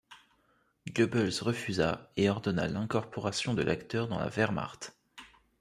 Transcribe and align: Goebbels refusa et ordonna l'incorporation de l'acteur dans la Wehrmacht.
Goebbels 0.91 1.41
refusa 1.43 2.11
et 2.17 2.27
ordonna 2.27 2.65
l'incorporation 2.67 3.53
de 3.53 3.61
l'acteur 3.61 4.07
dans 4.07 4.17
la 4.17 4.29
Wehrmacht. 4.29 4.95